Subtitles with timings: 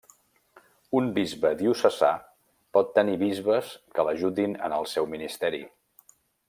[0.99, 2.09] Un bisbe diocesà
[2.77, 5.65] pot tenir bisbes que l'ajudin en el seu ministeri.